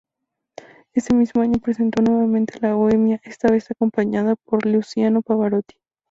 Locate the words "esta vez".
3.23-3.69